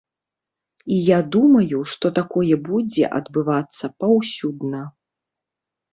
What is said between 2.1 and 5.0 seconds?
такое будзе адбывацца паўсюдна.